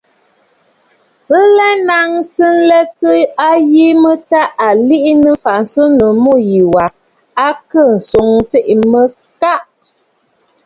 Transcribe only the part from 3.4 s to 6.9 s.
a yi mə tâ à liʼinə afǎnsənnǔ mû yì wa,